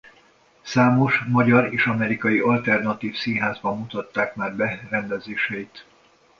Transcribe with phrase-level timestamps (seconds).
[0.61, 5.85] Számos magyar és amerikai alternatív színházban mutatták már be rendezéseit.